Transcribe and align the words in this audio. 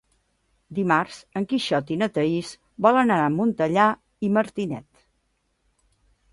Dimarts 0.77 1.19
en 1.41 1.45
Quixot 1.51 1.91
i 1.97 1.99
na 2.03 2.09
Thaís 2.17 2.55
volen 2.87 3.15
anar 3.19 3.29
a 3.29 3.37
Montellà 3.37 3.87
i 4.29 4.33
Martinet. 4.41 4.93